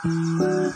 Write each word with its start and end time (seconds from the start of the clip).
Hallo, 0.00 0.70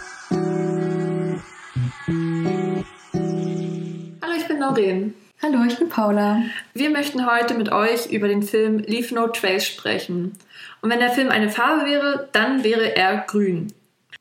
ich 4.36 4.48
bin 4.48 4.58
Lauren. 4.58 5.14
Hallo, 5.40 5.64
ich 5.64 5.78
bin 5.78 5.88
Paula. 5.88 6.42
Wir 6.74 6.90
möchten 6.90 7.24
heute 7.30 7.54
mit 7.54 7.70
euch 7.70 8.06
über 8.06 8.26
den 8.26 8.42
Film 8.42 8.78
Leave 8.80 9.14
No 9.14 9.28
Trace 9.28 9.64
sprechen. 9.64 10.36
Und 10.80 10.90
wenn 10.90 10.98
der 10.98 11.12
Film 11.12 11.28
eine 11.28 11.50
Farbe 11.50 11.86
wäre, 11.86 12.30
dann 12.32 12.64
wäre 12.64 12.96
er 12.96 13.18
grün. 13.18 13.72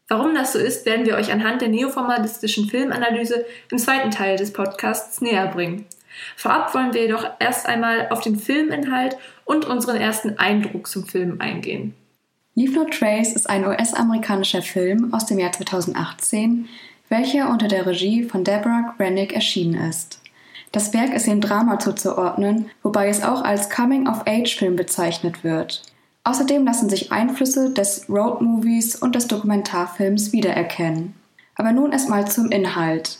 Warum 0.07 0.35
das 0.35 0.53
so 0.53 0.59
ist, 0.59 0.85
werden 0.85 1.07
wir 1.07 1.15
euch 1.15 1.31
anhand 1.31 1.63
der 1.63 1.69
neoformalistischen 1.69 2.69
Filmanalyse 2.69 3.43
im 3.71 3.79
zweiten 3.79 4.11
Teil 4.11 4.37
des 4.37 4.53
Podcasts 4.53 5.19
näher 5.19 5.47
bringen. 5.47 5.85
Vorab 6.35 6.75
wollen 6.75 6.93
wir 6.93 7.01
jedoch 7.01 7.27
erst 7.39 7.65
einmal 7.65 8.09
auf 8.09 8.21
den 8.21 8.37
Filminhalt 8.37 9.17
und 9.45 9.65
unseren 9.65 9.97
ersten 9.97 10.37
Eindruck 10.37 10.85
zum 10.85 11.07
Film 11.07 11.41
eingehen. 11.41 11.95
Leave 12.61 12.75
No 12.75 12.83
Trace 12.83 13.33
ist 13.33 13.49
ein 13.49 13.65
US-amerikanischer 13.65 14.61
Film 14.61 15.11
aus 15.15 15.25
dem 15.25 15.39
Jahr 15.39 15.51
2018, 15.51 16.69
welcher 17.09 17.49
unter 17.49 17.67
der 17.67 17.87
Regie 17.87 18.23
von 18.23 18.43
Deborah 18.43 18.93
Granick 18.97 19.33
erschienen 19.33 19.89
ist. 19.89 20.21
Das 20.71 20.93
Werk 20.93 21.11
ist 21.11 21.25
dem 21.25 21.41
Drama 21.41 21.79
zuzuordnen, 21.79 22.69
wobei 22.83 23.09
es 23.09 23.23
auch 23.23 23.43
als 23.43 23.71
Coming-of-Age-Film 23.71 24.75
bezeichnet 24.75 25.43
wird. 25.43 25.81
Außerdem 26.23 26.63
lassen 26.63 26.87
sich 26.87 27.11
Einflüsse 27.11 27.73
des 27.73 28.07
Road-Movies 28.07 28.95
und 28.97 29.15
des 29.15 29.25
Dokumentarfilms 29.25 30.31
wiedererkennen. 30.31 31.15
Aber 31.55 31.71
nun 31.71 31.91
erstmal 31.91 32.27
zum 32.27 32.51
Inhalt. 32.51 33.17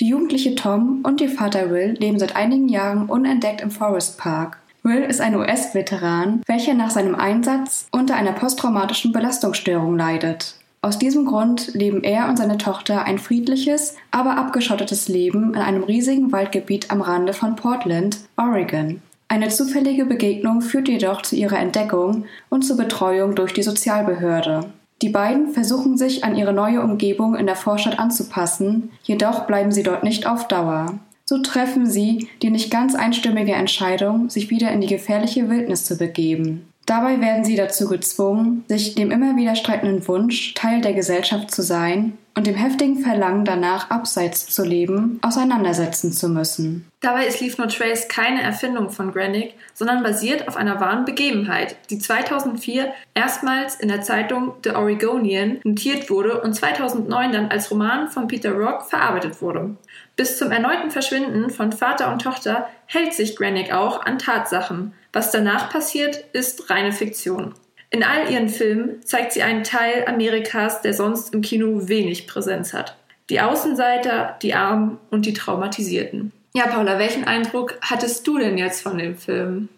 Die 0.00 0.08
jugendliche 0.08 0.56
Tom 0.56 1.02
und 1.04 1.20
ihr 1.20 1.30
Vater 1.30 1.70
Will 1.70 1.96
leben 2.00 2.18
seit 2.18 2.34
einigen 2.34 2.68
Jahren 2.68 3.08
unentdeckt 3.08 3.60
im 3.60 3.70
Forest 3.70 4.18
Park. 4.18 4.58
Will 4.86 5.00
ist 5.00 5.22
ein 5.22 5.34
US-Veteran, 5.34 6.42
welcher 6.46 6.74
nach 6.74 6.90
seinem 6.90 7.14
Einsatz 7.14 7.88
unter 7.90 8.16
einer 8.16 8.32
posttraumatischen 8.32 9.12
Belastungsstörung 9.12 9.96
leidet. 9.96 10.56
Aus 10.82 10.98
diesem 10.98 11.24
Grund 11.24 11.72
leben 11.72 12.04
er 12.04 12.28
und 12.28 12.36
seine 12.36 12.58
Tochter 12.58 13.04
ein 13.04 13.18
friedliches, 13.18 13.96
aber 14.10 14.36
abgeschottetes 14.36 15.08
Leben 15.08 15.54
in 15.54 15.60
einem 15.60 15.84
riesigen 15.84 16.32
Waldgebiet 16.32 16.90
am 16.90 17.00
Rande 17.00 17.32
von 17.32 17.56
Portland, 17.56 18.18
Oregon. 18.36 19.00
Eine 19.28 19.48
zufällige 19.48 20.04
Begegnung 20.04 20.60
führt 20.60 20.88
jedoch 20.88 21.22
zu 21.22 21.34
ihrer 21.34 21.58
Entdeckung 21.58 22.26
und 22.50 22.60
zur 22.60 22.76
Betreuung 22.76 23.34
durch 23.34 23.54
die 23.54 23.62
Sozialbehörde. 23.62 24.66
Die 25.00 25.08
beiden 25.08 25.48
versuchen 25.54 25.96
sich 25.96 26.24
an 26.24 26.36
ihre 26.36 26.52
neue 26.52 26.82
Umgebung 26.82 27.36
in 27.36 27.46
der 27.46 27.56
Vorstadt 27.56 27.98
anzupassen, 27.98 28.90
jedoch 29.02 29.46
bleiben 29.46 29.72
sie 29.72 29.82
dort 29.82 30.04
nicht 30.04 30.26
auf 30.26 30.46
Dauer. 30.46 30.98
So 31.26 31.38
treffen 31.38 31.86
sie 31.86 32.28
die 32.42 32.50
nicht 32.50 32.70
ganz 32.70 32.94
einstimmige 32.94 33.52
Entscheidung, 33.52 34.28
sich 34.28 34.50
wieder 34.50 34.70
in 34.72 34.80
die 34.80 34.86
gefährliche 34.86 35.48
Wildnis 35.48 35.84
zu 35.84 35.96
begeben. 35.96 36.68
Dabei 36.86 37.20
werden 37.20 37.44
sie 37.44 37.56
dazu 37.56 37.88
gezwungen, 37.88 38.64
sich 38.68 38.94
dem 38.94 39.10
immer 39.10 39.36
widerstreitenden 39.36 40.06
Wunsch, 40.06 40.52
Teil 40.52 40.82
der 40.82 40.92
Gesellschaft 40.92 41.50
zu 41.50 41.62
sein 41.62 42.18
und 42.36 42.46
dem 42.46 42.56
heftigen 42.56 42.98
Verlangen 42.98 43.44
danach, 43.44 43.90
abseits 43.90 44.48
zu 44.48 44.64
leben, 44.64 45.18
auseinandersetzen 45.22 46.12
zu 46.12 46.28
müssen. 46.28 46.86
Dabei 47.00 47.26
ist 47.26 47.40
Leave 47.40 47.60
No 47.60 47.68
Trace 47.68 48.08
keine 48.08 48.42
Erfindung 48.42 48.90
von 48.90 49.12
Granick, 49.12 49.54
sondern 49.72 50.02
basiert 50.02 50.48
auf 50.48 50.56
einer 50.56 50.80
wahren 50.80 51.04
Begebenheit, 51.04 51.76
die 51.90 51.98
2004 51.98 52.92
erstmals 53.14 53.76
in 53.76 53.88
der 53.88 54.02
Zeitung 54.02 54.54
The 54.64 54.70
Oregonian 54.70 55.60
notiert 55.64 56.10
wurde 56.10 56.40
und 56.40 56.54
2009 56.54 57.32
dann 57.32 57.48
als 57.48 57.70
Roman 57.70 58.08
von 58.10 58.26
Peter 58.26 58.52
Rock 58.52 58.82
verarbeitet 58.82 59.40
wurde. 59.40 59.76
Bis 60.16 60.38
zum 60.38 60.52
erneuten 60.52 60.90
Verschwinden 60.90 61.50
von 61.50 61.72
Vater 61.72 62.12
und 62.12 62.22
Tochter 62.22 62.68
hält 62.86 63.14
sich 63.14 63.36
Granick 63.36 63.72
auch 63.72 64.04
an 64.06 64.18
Tatsachen. 64.18 64.92
Was 65.12 65.32
danach 65.32 65.70
passiert, 65.70 66.24
ist 66.32 66.70
reine 66.70 66.92
Fiktion. 66.92 67.54
In 67.90 68.02
all 68.02 68.30
ihren 68.30 68.48
Filmen 68.48 69.02
zeigt 69.04 69.32
sie 69.32 69.42
einen 69.42 69.64
Teil 69.64 70.04
Amerikas, 70.06 70.82
der 70.82 70.94
sonst 70.94 71.32
im 71.34 71.42
Kino 71.42 71.88
wenig 71.88 72.26
Präsenz 72.26 72.72
hat. 72.72 72.96
Die 73.30 73.40
Außenseiter, 73.40 74.36
die 74.42 74.54
Armen 74.54 74.98
und 75.10 75.26
die 75.26 75.32
Traumatisierten. 75.32 76.32
Ja, 76.54 76.66
Paula, 76.66 76.98
welchen 76.98 77.24
Eindruck 77.24 77.78
hattest 77.80 78.26
du 78.26 78.38
denn 78.38 78.58
jetzt 78.58 78.82
von 78.82 78.98
dem 78.98 79.16
Film? 79.16 79.68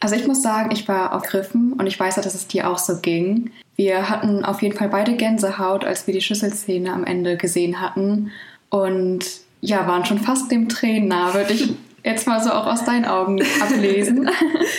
Also 0.00 0.14
ich 0.16 0.26
muss 0.26 0.42
sagen, 0.42 0.70
ich 0.72 0.86
war 0.88 1.14
aufgriffen 1.14 1.72
und 1.72 1.86
ich 1.86 1.98
weiß 1.98 2.16
ja, 2.16 2.22
dass 2.22 2.34
es 2.34 2.46
dir 2.46 2.68
auch 2.68 2.78
so 2.78 3.00
ging. 3.00 3.50
Wir 3.76 4.10
hatten 4.10 4.44
auf 4.44 4.60
jeden 4.60 4.76
Fall 4.76 4.88
beide 4.88 5.16
Gänsehaut, 5.16 5.84
als 5.84 6.06
wir 6.06 6.12
die 6.12 6.20
Schlüsselszene 6.20 6.92
am 6.92 7.04
Ende 7.04 7.36
gesehen 7.36 7.80
hatten 7.80 8.30
und 8.68 9.24
ja, 9.66 9.86
waren 9.86 10.04
schon 10.04 10.18
fast 10.18 10.50
dem 10.50 10.68
Tränen 10.68 11.08
nah, 11.08 11.34
würde 11.34 11.52
ich 11.52 11.74
jetzt 12.04 12.26
mal 12.26 12.42
so 12.42 12.50
auch 12.50 12.66
aus 12.66 12.84
deinen 12.84 13.04
Augen 13.04 13.42
ablesen. 13.60 14.30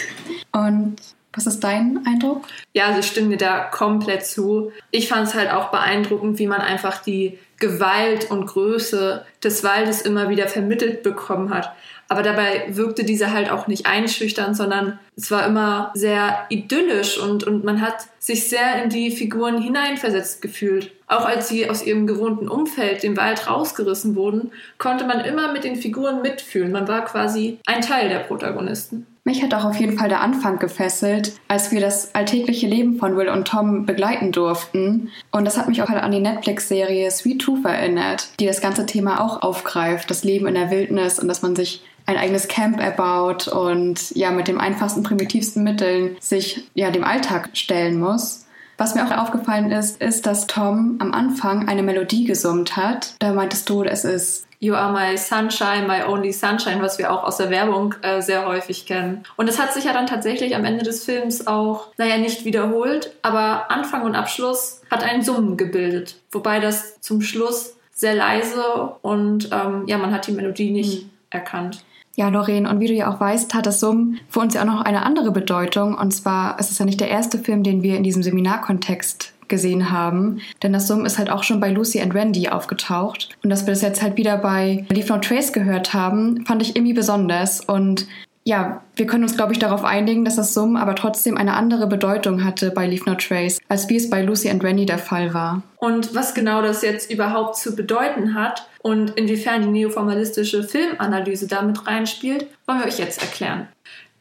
und 0.54 0.96
was 1.34 1.46
ist 1.46 1.60
dein 1.60 2.04
Eindruck? 2.08 2.46
Ja, 2.74 2.88
also 2.88 3.00
ich 3.00 3.08
stimme 3.08 3.28
mir 3.28 3.38
da 3.38 3.60
komplett 3.60 4.26
zu. 4.26 4.72
Ich 4.92 5.08
fand 5.08 5.28
es 5.28 5.36
halt 5.36 5.52
auch 5.52 5.70
beeindruckend, 5.70 6.40
wie 6.40 6.48
man 6.48 6.62
einfach 6.62 7.04
die 7.04 7.38
Gewalt 7.60 8.32
und 8.32 8.48
Größe 8.48 9.26
des 9.44 9.64
Waldes 9.64 10.02
immer 10.02 10.30
wieder 10.30 10.48
vermittelt 10.48 11.04
bekommen 11.04 11.54
hat. 11.54 11.74
Aber 12.08 12.24
dabei 12.24 12.68
wirkte 12.70 13.04
diese 13.04 13.34
halt 13.34 13.52
auch 13.52 13.68
nicht 13.68 13.86
einschüchternd, 13.86 14.56
sondern 14.56 14.98
es 15.18 15.30
war 15.30 15.46
immer 15.46 15.92
sehr 15.94 16.46
idyllisch 16.50 17.20
und, 17.20 17.44
und 17.44 17.66
man 17.66 17.82
hat 17.82 18.08
sich 18.20 18.48
sehr 18.48 18.82
in 18.82 18.90
die 18.90 19.12
Figuren 19.12 19.62
hineinversetzt 19.62 20.42
gefühlt. 20.42 20.92
Auch 21.08 21.26
als 21.26 21.48
sie 21.48 21.70
aus 21.70 21.86
ihrem 21.86 22.06
gewohnten 22.06 22.50
Umfeld, 22.50 23.02
dem 23.02 23.16
Wald, 23.16 23.50
rausgerissen 23.50 24.16
wurden, 24.16 24.52
konnte 24.78 25.06
man 25.06 25.22
immer 25.22 25.54
mit 25.54 25.64
den 25.64 25.78
Figuren 25.78 26.22
mitfühlen. 26.22 26.72
Man 26.72 26.88
war 26.88 27.06
quasi 27.06 27.60
ein 27.66 27.82
Teil 27.82 28.10
der 28.10 28.20
Protagonisten. 28.20 29.08
Mich 29.24 29.44
hat 29.44 29.54
auch 29.54 29.66
auf 29.66 29.76
jeden 29.76 29.98
Fall 29.98 30.08
der 30.08 30.22
Anfang 30.22 30.58
gefesselt, 30.58 31.34
als 31.50 31.72
wir 31.72 31.82
das 31.82 32.16
alltägliche 32.16 32.68
Leben 32.68 32.98
von 32.98 33.18
Will 33.18 33.28
und 33.28 33.46
Tom 33.46 33.86
begleiten 33.86 34.32
durften. 34.32 35.10
Und 35.32 35.44
das 35.44 35.58
hat 35.58 35.68
mich 35.68 35.82
auch 35.82 35.90
an 35.90 36.12
die 36.12 36.22
Netflix-Serie 36.22 37.12
Sweet 37.12 37.42
Tooth 37.42 37.66
erinnert, 37.66 38.30
die 38.40 38.46
das 38.46 38.62
ganze 38.62 38.86
Thema 38.86 39.20
auch 39.20 39.42
aufgreift, 39.42 40.10
das 40.10 40.24
Leben 40.24 40.48
in 40.48 40.56
der 40.56 40.72
Wildnis 40.72 41.20
und 41.20 41.28
dass 41.28 41.42
man 41.42 41.58
sich 41.58 41.84
ein 42.06 42.16
eigenes 42.16 42.48
Camp 42.48 42.80
erbaut 42.80 43.50
und 43.50 44.12
ja 44.12 44.32
mit 44.32 44.48
den 44.48 44.60
einfachsten, 44.60 45.04
primitivsten 45.04 45.62
Mitteln 45.62 46.16
sich 46.22 46.64
ja 46.74 46.90
dem 46.90 47.04
Alltag 47.04 47.50
stellen 47.52 48.00
muss. 48.00 48.47
Was 48.78 48.94
mir 48.94 49.06
auch 49.06 49.18
aufgefallen 49.18 49.72
ist, 49.72 50.02
ist, 50.02 50.28
dass 50.28 50.46
Tom 50.46 50.98
am 51.00 51.12
Anfang 51.12 51.68
eine 51.68 51.82
Melodie 51.82 52.26
gesummt 52.26 52.78
hat. 52.78 53.16
Da 53.20 53.34
meintest 53.34 53.68
du, 53.70 53.84
es 53.84 54.06
ist 54.06 54.48
You 54.60 54.74
are 54.74 54.92
my 54.92 55.16
sunshine, 55.18 55.88
my 55.88 56.04
only 56.08 56.32
sunshine, 56.32 56.82
was 56.82 56.98
wir 56.98 57.12
auch 57.12 57.24
aus 57.24 57.38
der 57.38 57.52
Werbung 57.52 57.94
äh, 58.02 58.22
sehr 58.22 58.46
häufig 58.48 58.88
kennen. 58.88 59.24
Und 59.36 59.48
es 59.48 59.60
hat 59.60 59.74
sich 59.74 59.84
ja 59.84 59.94
dann 59.94 60.08
tatsächlich 60.08 60.56
am 60.56 60.66
Ende 60.66 60.84
des 60.84 61.06
Films 61.06 61.46
auch, 61.46 61.90
naja, 61.98 62.18
nicht 62.18 62.44
wiederholt, 62.44 63.14
aber 63.22 63.70
Anfang 63.70 64.02
und 64.02 64.16
Abschluss 64.16 64.82
hat 64.90 65.04
einen 65.04 65.22
Summen 65.22 65.58
gebildet. 65.58 66.20
Wobei 66.32 66.60
das 66.60 67.00
zum 67.02 67.22
Schluss 67.22 67.76
sehr 67.94 68.16
leise 68.16 68.64
und 69.02 69.50
ähm, 69.52 69.84
ja, 69.88 69.98
man 69.98 70.12
hat 70.12 70.26
die 70.26 70.32
Melodie 70.32 70.72
nicht 70.72 71.04
mhm. 71.04 71.10
erkannt. 71.30 71.84
Ja, 72.20 72.30
Lorraine, 72.30 72.68
und 72.68 72.80
wie 72.80 72.88
du 72.88 72.94
ja 72.94 73.14
auch 73.14 73.20
weißt, 73.20 73.54
hat 73.54 73.68
das 73.68 73.80
Summen 73.80 74.20
für 74.28 74.40
uns 74.40 74.56
ja 74.56 74.62
auch 74.62 74.66
noch 74.66 74.82
eine 74.82 75.06
andere 75.06 75.32
Bedeutung. 75.32 75.96
Und 75.96 76.12
zwar, 76.12 76.58
es 76.60 76.72
ist 76.72 76.80
ja 76.80 76.86
nicht 76.86 77.00
der 77.00 77.10
erste 77.10 77.38
Film, 77.38 77.62
den 77.62 77.84
wir 77.84 77.96
in 77.96 78.02
diesem 78.02 78.24
Seminarkontext 78.24 79.34
gesehen 79.48 79.92
haben. 79.92 80.40
Denn 80.64 80.74
das 80.74 80.88
Summen 80.88 81.06
ist 81.06 81.20
halt 81.20 81.30
auch 81.30 81.44
schon 81.44 81.60
bei 81.60 81.70
Lucy 81.70 82.02
and 82.02 82.16
Randy 82.16 82.50
aufgetaucht. 82.50 83.38
Und 83.44 83.52
dass 83.52 83.68
wir 83.68 83.72
das 83.72 83.84
jetzt 83.84 84.02
halt 84.02 84.18
wieder 84.18 84.40
bei 84.40 84.84
Leave 84.90 85.14
No 85.14 85.20
Trace 85.20 85.54
gehört 85.54 85.94
haben, 85.94 86.44
fand 86.48 86.64
ich 86.64 86.76
irgendwie 86.76 86.94
besonders. 86.94 87.62
Und 87.62 88.08
ja, 88.48 88.82
wir 88.96 89.08
können 89.08 89.24
uns, 89.24 89.36
glaube 89.36 89.52
ich, 89.52 89.60
darauf 89.60 89.84
einigen, 89.84 90.24
dass 90.24 90.38
das 90.38 90.54
Summen 90.54 90.78
aber 90.78 90.96
trotzdem 90.96 91.36
eine 91.36 91.56
andere 91.56 91.86
Bedeutung 91.86 92.46
hatte 92.46 92.72
bei 92.72 92.88
Leave 92.88 93.04
No 93.06 93.16
Trace, 93.16 93.60
als 93.68 93.90
wie 93.90 93.98
es 93.98 94.10
bei 94.10 94.22
Lucy 94.22 94.50
and 94.50 94.64
Randy 94.64 94.86
der 94.86 95.00
Fall 95.00 95.34
war. 95.34 95.64
Und 95.76 96.16
was 96.16 96.34
genau 96.34 96.62
das 96.62 96.82
jetzt 96.82 97.12
überhaupt 97.12 97.58
zu 97.58 97.76
bedeuten 97.76 98.36
hat 98.36 98.66
und 98.82 99.10
inwiefern 99.18 99.64
die 99.64 99.68
neoformalistische 99.68 100.64
Filmanalyse 100.64 101.48
damit 101.48 101.88
reinspielt, 101.88 102.48
wollen 102.66 102.80
wir 102.80 102.88
euch 102.88 103.00
jetzt 103.00 103.22
erklären. 103.22 103.68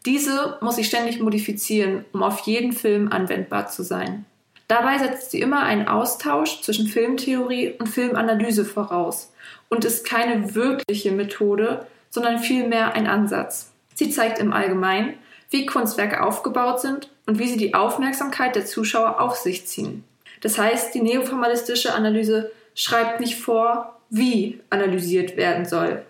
Diese 0.07 0.59
muss 0.61 0.75
sich 0.75 0.89
ständig 0.89 1.21
modifizieren, 1.21 2.05
um 2.13 2.25
auf 2.25 2.41
jeden 2.41 2.73
Film 2.73 3.13
anwendbar 3.13 3.69
zu 3.69 3.85
sein. 3.85 4.25
Dabei 4.67 4.99
setzt 4.99 5.31
sie 5.31 5.41
immer 5.41 5.63
einen 5.63 5.87
Austausch 5.87 6.63
zwischen 6.63 6.89
Filmtheorie 6.89 7.75
und 7.79 7.87
Filmanalyse 7.87 8.65
voraus 8.65 9.33
und 9.69 9.85
ist 9.85 10.05
keine 10.05 10.57
wirkliche 10.57 11.13
Methode, 11.13 11.87
sondern 12.11 12.41
vielmehr 12.41 12.95
ein 12.95 13.07
Ansatz. 13.07 13.71
Sie 13.97 14.11
zeigt 14.11 14.39
im 14.39 14.53
Allgemeinen, 14.53 15.15
wie 15.49 15.65
Kunstwerke 15.65 16.23
aufgebaut 16.23 16.81
sind 16.81 17.09
und 17.27 17.39
wie 17.39 17.49
sie 17.49 17.57
die 17.57 17.75
Aufmerksamkeit 17.75 18.55
der 18.55 18.67
Zuschauer 18.67 19.21
auf 19.21 19.37
sich 19.37 19.67
ziehen. 19.67 20.05
Das 20.43 20.59
heißt, 20.59 20.95
die 20.95 21.01
neoformalistische 21.01 21.95
Analyse 21.95 22.53
schreibt 22.75 23.21
nicht 23.21 23.37
vor, 23.37 23.99
wie 24.11 24.61
analysiert 24.69 25.39
werden 25.39 25.65
soll. 25.65 26.03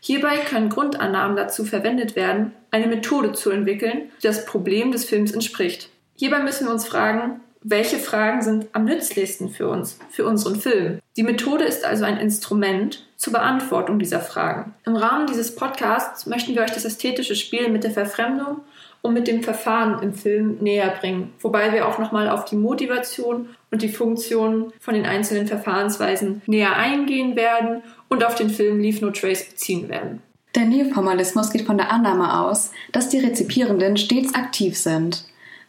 Hierbei 0.00 0.38
können 0.38 0.70
Grundannahmen 0.70 1.36
dazu 1.36 1.66
verwendet 1.66 2.16
werden, 2.16 2.52
eine 2.70 2.86
Methode 2.86 3.32
zu 3.32 3.50
entwickeln, 3.50 4.10
die 4.22 4.26
das 4.26 4.46
Problem 4.46 4.90
des 4.90 5.04
Films 5.04 5.32
entspricht. 5.32 5.90
Hierbei 6.16 6.40
müssen 6.40 6.66
wir 6.66 6.72
uns 6.72 6.86
fragen, 6.86 7.40
welche 7.64 7.98
Fragen 7.98 8.42
sind 8.42 8.66
am 8.72 8.84
nützlichsten 8.84 9.48
für 9.48 9.68
uns, 9.68 9.98
für 10.10 10.26
unseren 10.26 10.56
Film. 10.56 11.00
Die 11.16 11.22
Methode 11.22 11.64
ist 11.64 11.84
also 11.84 12.04
ein 12.04 12.18
Instrument 12.18 13.06
zur 13.16 13.32
Beantwortung 13.32 13.98
dieser 13.98 14.20
Fragen. 14.20 14.74
Im 14.84 14.96
Rahmen 14.96 15.26
dieses 15.26 15.56
Podcasts 15.56 16.26
möchten 16.26 16.54
wir 16.54 16.62
euch 16.62 16.72
das 16.72 16.84
ästhetische 16.84 17.34
Spiel 17.34 17.70
mit 17.70 17.82
der 17.82 17.90
Verfremdung 17.90 18.60
und 19.00 19.14
mit 19.14 19.26
dem 19.26 19.42
Verfahren 19.42 20.02
im 20.02 20.12
Film 20.12 20.58
näher 20.60 20.94
bringen, 21.00 21.32
wobei 21.40 21.72
wir 21.72 21.88
auch 21.88 21.98
nochmal 21.98 22.28
auf 22.28 22.44
die 22.44 22.56
Motivation 22.56 23.48
und 23.70 23.80
die 23.80 23.88
Funktion 23.88 24.72
von 24.78 24.94
den 24.94 25.06
einzelnen 25.06 25.46
Verfahrensweisen 25.46 26.42
näher 26.46 26.76
eingehen 26.76 27.34
werden 27.34 27.82
und 28.08 28.24
auf 28.24 28.34
den 28.34 28.50
Film 28.50 28.78
Leave 28.78 29.04
No 29.04 29.10
Trace 29.10 29.44
beziehen 29.44 29.88
werden. 29.88 30.22
Der 30.54 30.66
Neoformalismus 30.66 31.50
geht 31.50 31.62
von 31.62 31.78
der 31.78 31.90
Annahme 31.90 32.40
aus, 32.40 32.70
dass 32.92 33.08
die 33.08 33.18
Rezipierenden 33.18 33.96
stets 33.96 34.34
aktiv 34.34 34.78
sind. 34.78 35.24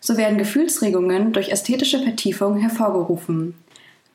So 0.06 0.18
werden 0.18 0.38
Gefühlsregungen 0.38 1.34
durch 1.34 1.50
ästhetische 1.50 1.98
Vertiefung 1.98 2.57
hervorgerufen. 2.57 3.56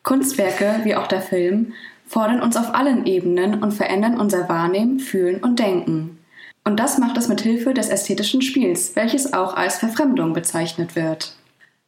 Kunstwerke, 0.04 0.82
wie 0.84 0.94
auch 0.94 1.08
der 1.08 1.20
Film, 1.20 1.72
fordern 2.06 2.40
uns 2.42 2.56
auf 2.56 2.76
allen 2.76 3.06
Ebenen 3.06 3.60
und 3.60 3.72
verändern 3.72 4.20
unser 4.20 4.48
Wahrnehmen, 4.48 5.00
Fühlen 5.00 5.42
und 5.42 5.58
Denken. 5.58 6.20
Und 6.62 6.78
das 6.78 6.98
macht 6.98 7.18
es 7.18 7.26
mit 7.26 7.40
Hilfe 7.40 7.74
des 7.74 7.88
ästhetischen 7.88 8.40
Spiels, 8.40 8.94
welches 8.94 9.32
auch 9.32 9.56
als 9.56 9.78
Verfremdung 9.78 10.32
bezeichnet 10.32 10.94
wird. 10.94 11.34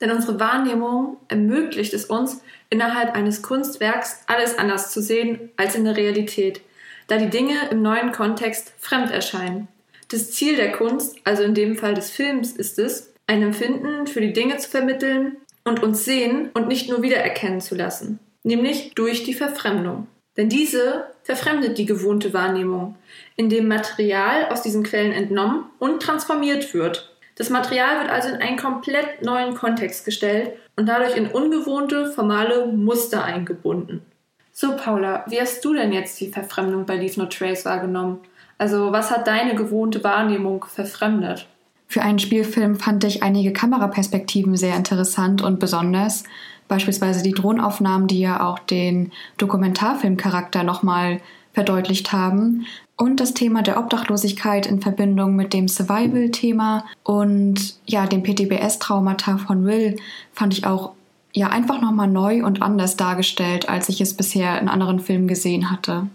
Denn 0.01 0.11
unsere 0.11 0.41
Wahrnehmung 0.41 1.19
ermöglicht 1.29 1.95
es 1.95 2.07
uns, 2.07 2.43
innerhalb 2.71 3.15
eines 3.15 3.41
Kunstwerks 3.41 4.25
alles 4.27 4.59
anders 4.59 4.91
zu 4.91 5.01
sehen 5.01 5.51
als 5.57 5.77
in 5.77 5.85
der 5.85 5.97
Realität, 5.97 6.61
da 7.07 7.19
die 7.19 7.31
Dinge 7.31 7.55
im 7.71 7.83
neuen 7.83 8.11
Kontext 8.11 8.73
fremd 8.81 9.13
erscheinen. 9.13 9.69
Das 10.11 10.33
Ziel 10.33 10.57
der 10.57 10.73
Kunst, 10.73 11.19
also 11.23 11.45
in 11.45 11.55
dem 11.55 11.77
Fall 11.77 11.95
des 11.95 12.11
Films, 12.11 12.51
ist 12.51 12.81
es, 12.81 13.12
ein 13.33 13.43
Empfinden 13.43 14.07
für 14.07 14.21
die 14.21 14.35
Dinge 14.35 14.59
zu 14.59 14.69
vermitteln 14.69 15.39
und 15.65 15.83
uns 15.83 16.05
sehen 16.05 16.51
und 16.55 16.69
nicht 16.69 16.91
nur 16.91 17.03
wiedererkennen 17.03 17.61
zu 17.61 17.75
lassen, 17.75 18.19
nämlich 18.43 18.95
durch 18.95 19.25
die 19.25 19.35
Verfremdung. 19.35 20.07
Denn 20.37 20.49
diese 20.49 21.07
verfremdet 21.23 21.79
die 21.79 21.87
gewohnte 21.87 22.33
Wahrnehmung, 22.35 22.97
indem 23.37 23.69
Material 23.69 24.47
aus 24.51 24.63
diesen 24.63 24.83
Quellen 24.83 25.13
entnommen 25.13 25.65
und 25.79 26.03
transformiert 26.03 26.75
wird. 26.75 27.11
Das 27.37 27.49
Material 27.49 28.01
wird 28.01 28.11
also 28.11 28.29
in 28.29 28.37
einen 28.37 28.59
komplett 28.59 29.23
neuen 29.23 29.55
Kontext 29.55 30.05
gestellt 30.05 30.53
und 30.77 30.87
dadurch 30.87 31.17
in 31.17 31.29
ungewohnte 31.29 32.13
formale 32.13 32.67
Muster 32.67 33.25
eingebunden. 33.25 34.03
So, 34.53 34.77
Paula, 34.77 35.25
wie 35.29 35.41
hast 35.41 35.65
du 35.65 35.73
denn 35.73 35.93
jetzt 35.93 36.21
die 36.21 36.29
Verfremdung 36.29 36.85
bei 36.85 36.97
Leave 36.97 37.19
No 37.19 37.27
Trace 37.27 37.65
wahrgenommen? 37.65 38.21
Also, 38.59 38.93
was 38.93 39.11
hat 39.11 39.27
deine 39.27 39.55
gewohnte 39.55 40.05
Wahrnehmung 40.05 40.65
verfremdet? 40.67 41.47
Für 41.93 42.01
einen 42.01 42.19
Spielfilm 42.19 42.77
fand 42.77 43.05
ich 43.05 43.23
einige 43.23 43.53
Kameraperspektiven 43.53 44.57
sehr 44.57 44.77
interessant 44.77 45.43
und 45.43 45.61
besonders. 45.61 46.25
Beispielsweise 46.67 47.23
die 47.23 47.33
Drohnenaufnahmen, 47.33 48.09
die 48.09 48.21
ja 48.21 48.49
auch 48.49 48.61
den 48.61 49.13
Dokumentarfilmcharakter 49.37 50.63
nochmal 50.63 51.21
verdeutlicht 51.53 52.11
haben. 52.11 52.65
Und 52.97 53.21
das 53.21 53.35
Thema 53.35 53.61
der 53.61 53.79
Obdachlosigkeit 53.79 54.67
in 54.67 54.81
Verbindung 54.81 55.37
mit 55.37 55.53
dem 55.53 55.69
Survival-Thema 55.69 56.87
und 57.03 57.75
ja, 57.85 58.07
dem 58.07 58.23
PTBS-Traumata 58.23 59.37
von 59.37 59.67
Will 59.67 59.97
fand 60.33 60.57
ich 60.57 60.65
auch 60.65 60.93
ja 61.35 61.49
einfach 61.49 61.83
nochmal 61.83 62.09
neu 62.09 62.43
und 62.43 62.63
anders 62.63 62.97
dargestellt, 62.97 63.69
als 63.69 63.91
ich 63.91 64.01
es 64.01 64.15
bisher 64.15 64.59
in 64.63 64.69
anderen 64.69 64.99
Filmen 64.99 65.29
gesehen 65.29 65.71
hatte. 65.71 66.07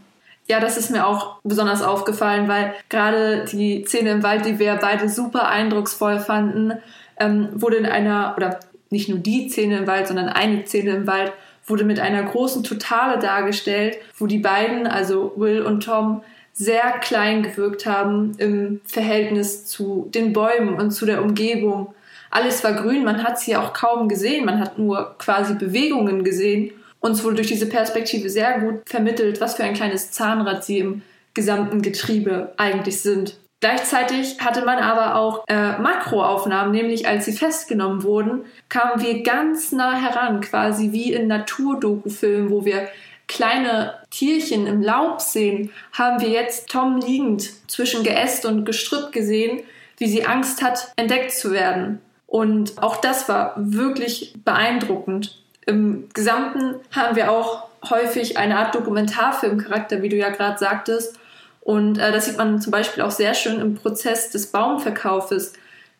Ja, 0.49 0.61
das 0.61 0.77
ist 0.77 0.91
mir 0.91 1.05
auch 1.05 1.39
besonders 1.43 1.81
aufgefallen, 1.81 2.47
weil 2.47 2.73
gerade 2.89 3.45
die 3.45 3.83
Szene 3.85 4.11
im 4.11 4.23
Wald, 4.23 4.45
die 4.45 4.59
wir 4.59 4.75
beide 4.75 5.09
super 5.09 5.49
eindrucksvoll 5.49 6.19
fanden, 6.19 6.73
ähm, 7.19 7.49
wurde 7.53 7.77
in 7.77 7.85
einer, 7.85 8.33
oder 8.37 8.59
nicht 8.89 9.09
nur 9.09 9.19
die 9.19 9.49
Szene 9.49 9.79
im 9.79 9.87
Wald, 9.87 10.07
sondern 10.07 10.29
eine 10.29 10.65
Szene 10.65 10.91
im 10.91 11.07
Wald, 11.07 11.33
wurde 11.65 11.83
mit 11.83 11.99
einer 11.99 12.23
großen 12.23 12.63
Totale 12.63 13.19
dargestellt, 13.19 13.97
wo 14.17 14.25
die 14.25 14.37
beiden, 14.37 14.87
also 14.87 15.33
Will 15.35 15.61
und 15.61 15.83
Tom, 15.83 16.21
sehr 16.53 16.93
klein 17.01 17.43
gewirkt 17.43 17.85
haben 17.85 18.31
im 18.37 18.81
Verhältnis 18.85 19.65
zu 19.65 20.09
den 20.15 20.33
Bäumen 20.33 20.75
und 20.75 20.91
zu 20.91 21.05
der 21.05 21.21
Umgebung. 21.21 21.93
Alles 22.31 22.63
war 22.63 22.73
grün, 22.73 23.03
man 23.03 23.23
hat 23.23 23.39
sie 23.39 23.55
auch 23.55 23.73
kaum 23.73 24.09
gesehen, 24.09 24.45
man 24.45 24.59
hat 24.59 24.79
nur 24.79 25.15
quasi 25.19 25.53
Bewegungen 25.55 26.23
gesehen. 26.23 26.71
Uns 27.07 27.23
wurde 27.23 27.37
durch 27.37 27.47
diese 27.47 27.69
Perspektive 27.69 28.29
sehr 28.29 28.59
gut 28.59 28.81
vermittelt, 28.85 29.39
was 29.39 29.55
für 29.55 29.63
ein 29.63 29.75
kleines 29.75 30.11
Zahnrad 30.11 30.65
sie 30.65 30.79
im 30.79 31.03
gesamten 31.33 31.81
Getriebe 31.81 32.53
eigentlich 32.57 33.01
sind. 33.01 33.37
Gleichzeitig 33.61 34.41
hatte 34.41 34.65
man 34.65 34.79
aber 34.79 35.15
auch 35.15 35.45
äh, 35.47 35.77
Makroaufnahmen, 35.77 36.73
nämlich 36.73 37.07
als 37.07 37.23
sie 37.23 37.31
festgenommen 37.31 38.03
wurden, 38.03 38.41
kamen 38.67 39.01
wir 39.01 39.23
ganz 39.23 39.71
nah 39.71 39.95
heran, 39.95 40.41
quasi 40.41 40.91
wie 40.91 41.13
in 41.13 41.27
Naturdokufilmen, 41.27 42.51
wo 42.51 42.65
wir 42.65 42.89
kleine 43.29 43.93
Tierchen 44.11 44.67
im 44.67 44.81
Laub 44.81 45.21
sehen, 45.21 45.71
haben 45.93 46.21
wir 46.21 46.29
jetzt 46.29 46.67
Tom 46.69 46.99
liegend 46.99 47.49
zwischen 47.69 48.03
Geäst 48.03 48.45
und 48.45 48.65
Gestrüpp 48.65 49.13
gesehen, 49.13 49.61
wie 49.97 50.07
sie 50.07 50.25
Angst 50.25 50.61
hat, 50.61 50.91
entdeckt 50.97 51.31
zu 51.31 51.51
werden. 51.51 52.01
Und 52.25 52.83
auch 52.83 52.97
das 52.97 53.29
war 53.29 53.53
wirklich 53.55 54.33
beeindruckend. 54.43 55.41
Im 55.67 56.07
Gesamten 56.13 56.75
haben 56.95 57.15
wir 57.17 57.29
auch 57.29 57.67
häufig 57.89 58.37
eine 58.37 58.57
Art 58.57 58.73
Dokumentarfilmcharakter, 58.73 60.01
wie 60.01 60.09
du 60.09 60.15
ja 60.15 60.29
gerade 60.29 60.57
sagtest. 60.57 61.19
Und 61.59 61.97
äh, 61.97 62.13
das 62.13 62.25
sieht 62.25 62.37
man 62.37 62.61
zum 62.61 62.71
Beispiel 62.71 63.03
auch 63.03 63.11
sehr 63.11 63.33
schön 63.33 63.59
im 63.59 63.75
Prozess 63.75 64.31
des 64.31 64.47
Baumverkaufes, 64.47 65.53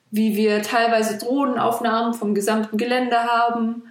wie 0.09 0.37
wir 0.37 0.61
teilweise 0.61 1.17
Drohnenaufnahmen 1.17 2.13
vom 2.13 2.33
gesamten 2.33 2.77
Gelände 2.77 3.17
haben, 3.17 3.83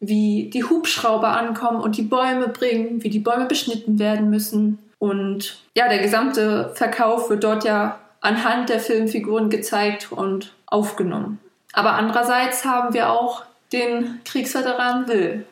wie 0.00 0.48
die 0.48 0.64
Hubschrauber 0.64 1.28
ankommen 1.28 1.82
und 1.82 1.98
die 1.98 2.02
Bäume 2.02 2.48
bringen, 2.48 3.04
wie 3.04 3.10
die 3.10 3.18
Bäume 3.18 3.44
beschnitten 3.44 3.98
werden 3.98 4.30
müssen. 4.30 4.78
Und 4.98 5.62
ja, 5.76 5.88
der 5.88 5.98
gesamte 5.98 6.72
Verkauf 6.74 7.28
wird 7.28 7.44
dort 7.44 7.64
ja 7.64 7.98
anhand 8.22 8.70
der 8.70 8.80
Filmfiguren 8.80 9.50
gezeigt 9.50 10.10
und 10.10 10.54
aufgenommen. 10.64 11.38
Aber 11.74 11.92
andererseits 11.92 12.64
haben 12.64 12.94
wir 12.94 13.10
auch 13.10 13.44
den 13.72 14.20
Kriegsveteran 14.24 15.08
Will. 15.08 15.46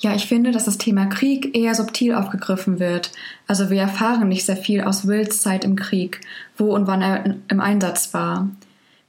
Ja, 0.00 0.14
ich 0.14 0.26
finde, 0.26 0.52
dass 0.52 0.64
das 0.64 0.78
Thema 0.78 1.06
Krieg 1.06 1.56
eher 1.56 1.74
subtil 1.74 2.14
aufgegriffen 2.14 2.78
wird. 2.78 3.10
Also 3.48 3.68
wir 3.68 3.80
erfahren 3.80 4.28
nicht 4.28 4.46
sehr 4.46 4.56
viel 4.56 4.82
aus 4.82 5.08
Wills 5.08 5.42
Zeit 5.42 5.64
im 5.64 5.74
Krieg, 5.74 6.20
wo 6.56 6.72
und 6.74 6.86
wann 6.86 7.02
er 7.02 7.36
im 7.48 7.60
Einsatz 7.60 8.14
war. 8.14 8.48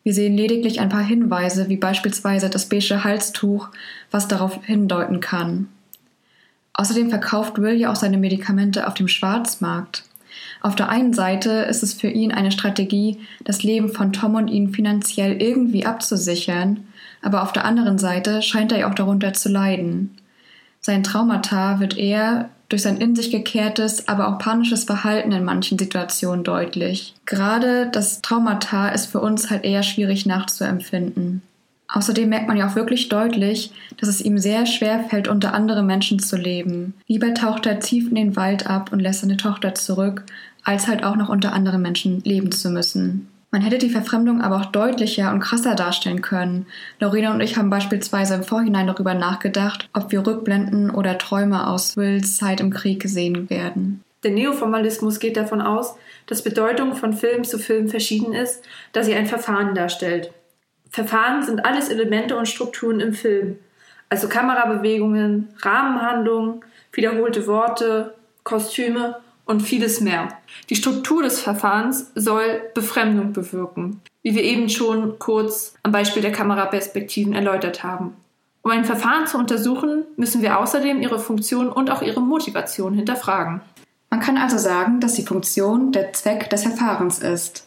Wir 0.04 0.14
sehen 0.16 0.36
lediglich 0.36 0.80
ein 0.80 0.90
paar 0.90 1.04
Hinweise, 1.04 1.70
wie 1.70 1.78
beispielsweise 1.78 2.50
das 2.50 2.68
beige 2.68 3.04
Halstuch, 3.04 3.70
was 4.10 4.28
darauf 4.28 4.64
hindeuten 4.64 5.20
kann. 5.20 5.68
Außerdem 6.74 7.10
verkauft 7.10 7.60
Will 7.60 7.76
ja 7.76 7.92
auch 7.92 7.96
seine 7.96 8.18
Medikamente 8.18 8.88
auf 8.88 8.96
dem 8.96 9.08
Schwarzmarkt. 9.08 10.06
Auf 10.62 10.76
der 10.76 10.90
einen 10.90 11.14
Seite 11.14 11.52
ist 11.70 11.84
es 11.84 11.94
für 11.94 12.10
ihn 12.10 12.32
eine 12.32 12.52
Strategie, 12.52 13.20
das 13.44 13.62
Leben 13.62 13.90
von 13.90 14.12
Tom 14.12 14.36
und 14.36 14.48
ihn 14.48 14.74
finanziell 14.74 15.42
irgendwie 15.42 15.86
abzusichern, 15.86 16.88
aber 17.21 17.44
auf 17.44 17.51
der 17.51 17.66
anderen 17.66 17.98
Seite 17.98 18.42
scheint 18.42 18.71
er 18.71 18.80
ja 18.80 18.89
auch 18.89 18.95
darunter 18.95 19.33
zu 19.33 19.50
leiden. 19.50 20.18
Sein 20.80 21.04
Traumata 21.04 21.80
wird 21.80 21.97
eher 21.97 22.49
durch 22.69 22.83
sein 22.83 22.97
in 22.97 23.16
sich 23.16 23.31
gekehrtes, 23.31 24.07
aber 24.07 24.28
auch 24.28 24.38
panisches 24.38 24.83
Verhalten 24.83 25.31
in 25.31 25.44
manchen 25.44 25.80
Situationen 25.80 26.44
deutlich. 26.44 27.16
Gerade 27.26 27.90
das 27.92 28.21
Traumata 28.21 28.90
ist 28.90 29.07
für 29.07 29.19
uns 29.19 29.49
halt 29.49 29.66
eher 29.66 29.83
schwierig 29.83 30.26
nachzuempfinden. 30.26 31.42
Außerdem 31.92 32.30
merkt 32.30 32.47
man 32.47 32.57
ja 32.57 32.69
auch 32.69 32.76
wirklich 32.76 33.09
deutlich, 33.09 33.71
dass 33.97 34.09
es 34.09 34.21
ihm 34.21 34.38
sehr 34.38 34.68
schwer 34.68 35.06
fällt, 35.09 35.28
unter 35.28 35.56
andere 35.56 35.81
Menschen 35.81 36.19
zu 36.19 36.38
leben. 36.38 36.94
Lieber 37.07 37.33
taucht 37.33 37.66
er 37.66 37.80
tief 37.80 38.07
in 38.09 38.16
den 38.16 38.35
Wald 38.35 38.68
ab 38.68 38.92
und 38.94 38.99
lässt 38.99 39.21
seine 39.21 39.38
Tochter 39.38 39.73
zurück, 39.73 40.23
als 40.64 40.88
halt 40.88 41.04
auch 41.04 41.16
noch 41.16 41.30
unter 41.30 41.52
anderen 41.52 41.81
Menschen 41.81 42.21
leben 42.23 42.52
zu 42.52 42.69
müssen. 42.69 43.29
Man 43.52 43.62
hätte 43.62 43.80
die 43.80 43.90
Verfremdung 43.90 44.42
aber 44.42 44.58
auch 44.58 44.66
deutlicher 44.66 45.32
und 45.32 45.40
krasser 45.40 45.74
darstellen 45.74 46.22
können. 46.22 46.68
Lorena 47.00 47.34
und 47.34 47.42
ich 47.42 47.58
haben 47.58 47.72
beispielsweise 47.72 48.36
im 48.36 48.44
Vorhinein 48.44 48.86
darüber 48.86 49.16
nachgedacht, 49.16 49.90
ob 49.94 50.12
wir 50.12 50.26
Rückblenden 50.26 50.92
oder 50.92 51.18
Träume 51.18 51.68
aus 51.68 51.98
Wills 51.98 52.38
Zeit 52.38 52.62
im 52.62 52.72
Krieg 52.72 53.04
sehen 53.06 53.50
werden. 53.50 54.04
Der 54.24 54.32
Neoformalismus 54.32 55.20
geht 55.20 55.38
davon 55.38 55.62
aus, 55.62 55.96
dass 56.28 56.44
Bedeutung 56.44 56.96
von 56.96 57.14
Film 57.14 57.44
zu 57.44 57.58
Film 57.58 57.90
verschieden 57.90 58.34
ist, 58.34 58.64
da 58.92 59.02
sie 59.02 59.16
ein 59.16 59.26
Verfahren 59.26 59.74
darstellt. 59.74 60.32
Verfahren 60.92 61.44
sind 61.44 61.66
alles 61.66 61.90
Elemente 61.90 62.36
und 62.36 62.48
Strukturen 62.48 63.00
im 63.00 63.14
Film, 63.14 63.58
also 64.10 64.28
Kamerabewegungen, 64.28 65.50
Rahmenhandlungen, 65.62 66.62
wiederholte 66.92 67.48
Worte, 67.48 68.16
Kostüme 68.44 69.18
und 69.50 69.62
vieles 69.62 70.00
mehr. 70.00 70.30
Die 70.70 70.76
Struktur 70.76 71.24
des 71.24 71.42
Verfahrens 71.42 72.12
soll 72.14 72.62
Befremdung 72.76 73.34
bewirken, 73.34 74.00
wie 74.22 74.36
wir 74.36 74.44
eben 74.44 74.70
schon 74.70 75.18
kurz 75.18 75.74
am 75.82 75.92
Beispiel 75.92 76.22
der 76.22 76.32
Kameraperspektiven 76.32 77.34
erläutert 77.34 77.84
haben. 77.84 78.14
Um 78.62 78.70
ein 78.70 78.86
Verfahren 78.86 79.26
zu 79.26 79.40
untersuchen, 79.40 80.04
müssen 80.18 80.44
wir 80.44 80.60
außerdem 80.60 81.02
ihre 81.02 81.18
Funktion 81.18 81.70
und 81.70 81.90
auch 81.90 82.04
ihre 82.04 82.22
Motivation 82.22 82.94
hinterfragen. 82.94 83.62
Man 84.12 84.20
kann 84.20 84.38
also 84.38 84.60
sagen, 84.60 85.00
dass 85.00 85.16
die 85.16 85.26
Funktion 85.26 85.92
der 85.92 86.14
Zweck 86.14 86.50
des 86.52 86.64
Verfahrens 86.64 87.18
ist. 87.18 87.66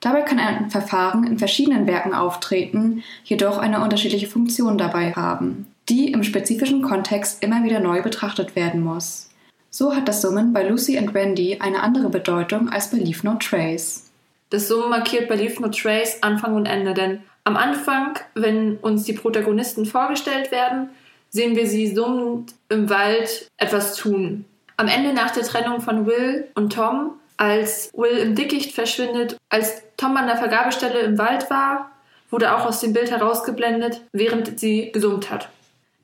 Dabei 0.00 0.20
kann 0.20 0.38
ein 0.38 0.68
Verfahren 0.70 1.26
in 1.26 1.38
verschiedenen 1.38 1.86
Werken 1.86 2.12
auftreten, 2.12 3.02
jedoch 3.24 3.56
eine 3.56 3.82
unterschiedliche 3.82 4.26
Funktion 4.26 4.76
dabei 4.76 5.12
haben, 5.12 5.68
die 5.88 6.12
im 6.12 6.22
spezifischen 6.22 6.82
Kontext 6.82 7.42
immer 7.42 7.64
wieder 7.64 7.80
neu 7.80 8.02
betrachtet 8.02 8.56
werden 8.56 8.82
muss. 8.82 9.30
So 9.76 9.92
hat 9.92 10.06
das 10.06 10.22
Summen 10.22 10.52
bei 10.52 10.62
Lucy 10.68 10.96
and 10.96 11.14
Wendy 11.14 11.58
eine 11.58 11.82
andere 11.82 12.08
Bedeutung 12.08 12.68
als 12.68 12.92
bei 12.92 12.98
Leave 12.98 13.26
No 13.26 13.34
Trace. 13.40 14.08
Das 14.50 14.68
Summen 14.68 14.88
markiert 14.88 15.28
bei 15.28 15.34
Leave 15.34 15.60
No 15.60 15.66
Trace 15.66 16.22
Anfang 16.22 16.54
und 16.54 16.66
Ende, 16.66 16.94
denn 16.94 17.24
am 17.42 17.56
Anfang, 17.56 18.16
wenn 18.36 18.76
uns 18.76 19.02
die 19.02 19.14
Protagonisten 19.14 19.84
vorgestellt 19.84 20.52
werden, 20.52 20.90
sehen 21.30 21.56
wir 21.56 21.66
sie 21.66 21.92
summend 21.92 22.54
im 22.68 22.88
Wald 22.88 23.48
etwas 23.56 23.96
tun. 23.96 24.44
Am 24.76 24.86
Ende 24.86 25.12
nach 25.12 25.32
der 25.32 25.42
Trennung 25.42 25.80
von 25.80 26.06
Will 26.06 26.46
und 26.54 26.72
Tom, 26.72 27.14
als 27.36 27.90
Will 27.94 28.18
im 28.18 28.36
Dickicht 28.36 28.76
verschwindet, 28.76 29.36
als 29.48 29.82
Tom 29.96 30.16
an 30.16 30.28
der 30.28 30.36
Vergabestelle 30.36 31.00
im 31.00 31.18
Wald 31.18 31.50
war, 31.50 31.90
wurde 32.30 32.54
auch 32.54 32.64
aus 32.64 32.78
dem 32.78 32.92
Bild 32.92 33.10
herausgeblendet, 33.10 34.02
während 34.12 34.60
sie 34.60 34.92
gesummt 34.92 35.32
hat. 35.32 35.48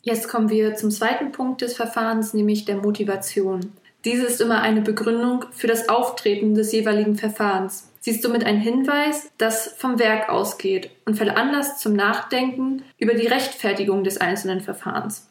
Jetzt 0.03 0.29
kommen 0.29 0.49
wir 0.49 0.77
zum 0.77 0.91
zweiten 0.91 1.31
Punkt 1.31 1.61
des 1.61 1.77
Verfahrens, 1.77 2.33
nämlich 2.33 2.65
der 2.65 2.77
Motivation. 2.77 3.73
Diese 4.05 4.25
ist 4.25 4.41
immer 4.41 4.63
eine 4.63 4.81
Begründung 4.81 5.45
für 5.53 5.67
das 5.67 5.91
Auftreten 5.91 6.55
des 6.55 6.73
jeweiligen 6.73 7.17
Verfahrens. 7.17 7.91
Sie 8.01 8.13
ist 8.13 8.23
somit 8.23 8.45
ein 8.45 8.59
Hinweis, 8.59 9.31
das 9.37 9.75
vom 9.77 9.99
Werk 9.99 10.31
ausgeht 10.31 10.91
und 11.05 11.17
veranlasst 11.17 11.81
zum 11.81 11.93
Nachdenken 11.93 12.83
über 12.99 13.13
die 13.13 13.27
Rechtfertigung 13.27 14.03
des 14.03 14.19
einzelnen 14.19 14.63
Verfahrens. 14.63 15.29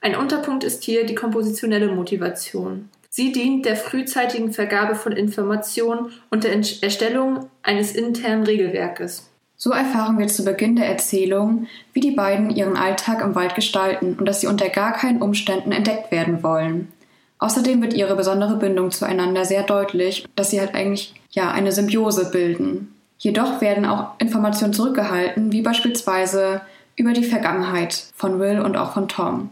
Ein 0.00 0.14
Unterpunkt 0.14 0.62
ist 0.62 0.84
hier 0.84 1.04
die 1.04 1.16
kompositionelle 1.16 1.88
Motivation. 1.88 2.90
Sie 3.08 3.32
dient 3.32 3.66
der 3.66 3.76
frühzeitigen 3.76 4.52
Vergabe 4.52 4.94
von 4.94 5.12
Informationen 5.12 6.12
und 6.30 6.44
der 6.44 6.52
Erstellung 6.52 7.50
eines 7.62 7.92
internen 7.92 8.44
Regelwerkes. 8.44 9.31
So 9.62 9.70
erfahren 9.70 10.18
wir 10.18 10.26
zu 10.26 10.44
Beginn 10.44 10.74
der 10.74 10.88
Erzählung, 10.88 11.68
wie 11.92 12.00
die 12.00 12.10
beiden 12.10 12.50
ihren 12.50 12.76
Alltag 12.76 13.22
im 13.22 13.36
Wald 13.36 13.54
gestalten 13.54 14.16
und 14.18 14.26
dass 14.26 14.40
sie 14.40 14.48
unter 14.48 14.68
gar 14.68 14.92
keinen 14.92 15.22
Umständen 15.22 15.70
entdeckt 15.70 16.10
werden 16.10 16.42
wollen. 16.42 16.88
Außerdem 17.38 17.80
wird 17.80 17.94
ihre 17.94 18.16
besondere 18.16 18.56
Bindung 18.56 18.90
zueinander 18.90 19.44
sehr 19.44 19.62
deutlich, 19.62 20.26
dass 20.34 20.50
sie 20.50 20.58
halt 20.58 20.74
eigentlich 20.74 21.14
ja 21.30 21.52
eine 21.52 21.70
Symbiose 21.70 22.32
bilden. 22.32 22.92
Jedoch 23.18 23.60
werden 23.60 23.84
auch 23.84 24.18
Informationen 24.18 24.72
zurückgehalten, 24.72 25.52
wie 25.52 25.62
beispielsweise 25.62 26.62
über 26.96 27.12
die 27.12 27.22
Vergangenheit 27.22 28.06
von 28.16 28.40
Will 28.40 28.58
und 28.58 28.76
auch 28.76 28.94
von 28.94 29.06
Tom. 29.06 29.50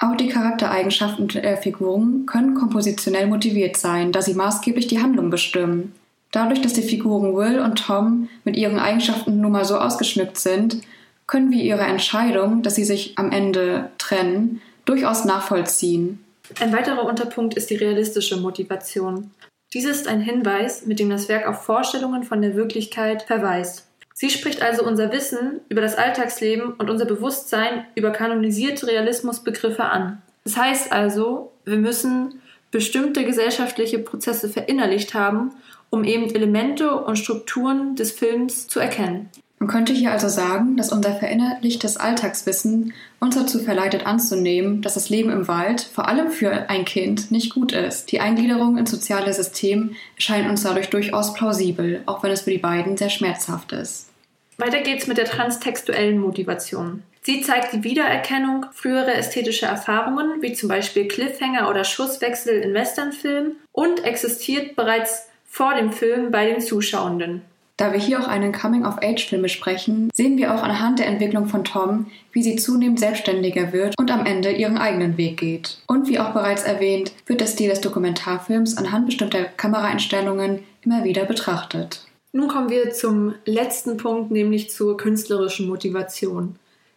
Auch 0.00 0.14
die 0.14 0.28
Charaktereigenschaften 0.28 1.26
der 1.26 1.56
Figuren 1.56 2.26
können 2.26 2.54
kompositionell 2.54 3.26
motiviert 3.26 3.76
sein, 3.76 4.12
da 4.12 4.22
sie 4.22 4.34
maßgeblich 4.34 4.86
die 4.86 5.02
Handlung 5.02 5.30
bestimmen. 5.30 5.94
Dadurch, 6.32 6.60
dass 6.60 6.74
die 6.74 6.82
Figuren 6.82 7.34
Will 7.34 7.60
und 7.60 7.86
Tom 7.86 8.28
mit 8.44 8.56
ihren 8.56 8.78
Eigenschaften 8.78 9.40
nun 9.40 9.52
mal 9.52 9.64
so 9.64 9.78
ausgeschmückt 9.78 10.36
sind, 10.36 10.82
können 11.26 11.50
wir 11.50 11.62
ihre 11.62 11.82
Entscheidung, 11.82 12.62
dass 12.62 12.74
sie 12.74 12.84
sich 12.84 13.18
am 13.18 13.32
Ende 13.32 13.90
trennen, 13.98 14.60
durchaus 14.84 15.24
nachvollziehen. 15.24 16.24
Ein 16.60 16.72
weiterer 16.72 17.04
Unterpunkt 17.04 17.54
ist 17.54 17.70
die 17.70 17.76
realistische 17.76 18.38
Motivation. 18.38 19.30
Dies 19.74 19.84
ist 19.84 20.08
ein 20.08 20.20
Hinweis, 20.20 20.86
mit 20.86 20.98
dem 20.98 21.10
das 21.10 21.28
Werk 21.28 21.46
auf 21.46 21.62
Vorstellungen 21.62 22.22
von 22.22 22.40
der 22.40 22.56
Wirklichkeit 22.56 23.22
verweist. 23.22 23.86
Sie 24.14 24.30
spricht 24.30 24.62
also 24.62 24.84
unser 24.84 25.12
Wissen 25.12 25.60
über 25.68 25.82
das 25.82 25.94
Alltagsleben 25.94 26.72
und 26.72 26.90
unser 26.90 27.04
Bewusstsein 27.04 27.84
über 27.94 28.10
kanonisierte 28.10 28.86
Realismusbegriffe 28.86 29.84
an. 29.84 30.22
Das 30.44 30.56
heißt 30.56 30.92
also, 30.92 31.52
wir 31.64 31.76
müssen 31.76 32.40
bestimmte 32.70 33.24
gesellschaftliche 33.24 33.98
Prozesse 33.98 34.48
verinnerlicht 34.48 35.14
haben, 35.14 35.52
um 35.90 36.04
eben 36.04 36.34
Elemente 36.34 36.94
und 36.94 37.16
Strukturen 37.16 37.96
des 37.96 38.12
Films 38.12 38.68
zu 38.68 38.80
erkennen. 38.80 39.30
Man 39.60 39.68
könnte 39.68 39.92
hier 39.92 40.12
also 40.12 40.28
sagen, 40.28 40.76
dass 40.76 40.92
unser 40.92 41.14
verinnerlichtes 41.14 41.96
Alltagswissen 41.96 42.94
uns 43.18 43.34
dazu 43.34 43.58
verleitet 43.58 44.06
anzunehmen, 44.06 44.82
dass 44.82 44.94
das 44.94 45.10
Leben 45.10 45.30
im 45.30 45.48
Wald, 45.48 45.80
vor 45.80 46.06
allem 46.06 46.30
für 46.30 46.70
ein 46.70 46.84
Kind, 46.84 47.32
nicht 47.32 47.54
gut 47.54 47.72
ist. 47.72 48.12
Die 48.12 48.20
Eingliederung 48.20 48.78
ins 48.78 48.92
soziale 48.92 49.32
System 49.32 49.96
erscheint 50.14 50.48
uns 50.48 50.62
dadurch 50.62 50.90
durchaus 50.90 51.34
plausibel, 51.34 52.02
auch 52.06 52.22
wenn 52.22 52.30
es 52.30 52.42
für 52.42 52.50
die 52.50 52.58
beiden 52.58 52.96
sehr 52.96 53.10
schmerzhaft 53.10 53.72
ist. 53.72 54.10
Weiter 54.58 54.80
geht's 54.80 55.08
mit 55.08 55.18
der 55.18 55.24
transtextuellen 55.24 56.18
Motivation. 56.18 57.02
Sie 57.22 57.42
zeigt 57.42 57.72
die 57.72 57.84
Wiedererkennung 57.84 58.66
früherer 58.72 59.14
ästhetischer 59.14 59.66
Erfahrungen, 59.66 60.40
wie 60.40 60.52
zum 60.52 60.68
Beispiel 60.68 61.08
Cliffhanger 61.08 61.68
oder 61.68 61.84
Schusswechsel 61.84 62.60
in 62.60 62.74
Westernfilmen, 62.74 63.56
und 63.72 64.04
existiert 64.04 64.76
bereits 64.76 65.27
vor 65.48 65.74
dem 65.74 65.90
Film 65.92 66.30
bei 66.30 66.46
den 66.46 66.60
Zuschauenden. 66.60 67.42
Da 67.76 67.92
wir 67.92 68.00
hier 68.00 68.20
auch 68.20 68.26
einen 68.26 68.52
Coming-of-Age-Film 68.52 69.42
besprechen, 69.42 70.10
sehen 70.12 70.36
wir 70.36 70.52
auch 70.52 70.62
anhand 70.64 70.98
der 70.98 71.06
Entwicklung 71.06 71.46
von 71.46 71.62
Tom, 71.62 72.06
wie 72.32 72.42
sie 72.42 72.56
zunehmend 72.56 72.98
selbstständiger 72.98 73.72
wird 73.72 73.94
und 73.98 74.10
am 74.10 74.26
Ende 74.26 74.50
ihren 74.50 74.78
eigenen 74.78 75.16
Weg 75.16 75.38
geht. 75.38 75.78
Und 75.86 76.08
wie 76.08 76.18
auch 76.18 76.32
bereits 76.32 76.64
erwähnt, 76.64 77.12
wird 77.26 77.40
der 77.40 77.46
Stil 77.46 77.70
des 77.70 77.80
Dokumentarfilms 77.80 78.76
anhand 78.76 79.06
bestimmter 79.06 79.44
Kameraeinstellungen 79.44 80.64
immer 80.82 81.04
wieder 81.04 81.24
betrachtet. 81.24 82.04
Nun 82.32 82.48
kommen 82.48 82.68
wir 82.68 82.90
zum 82.90 83.34
letzten 83.44 83.96
Punkt, 83.96 84.32
nämlich 84.32 84.70
zur 84.70 84.96
künstlerischen 84.96 85.68
Motivation. 85.68 86.56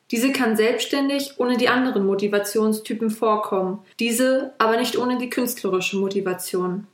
Diese 0.09 0.31
kann 0.31 0.57
selbstständig 0.57 1.35
ohne 1.37 1.57
die 1.57 1.69
anderen 1.69 2.05
Motivationstypen 2.05 3.11
vorkommen, 3.11 3.79
diese 3.99 4.53
aber 4.57 4.77
nicht 4.77 4.97
ohne 4.97 5.19
die 5.19 5.29
künstlerische 5.29 5.97
Motivation. 5.97 6.87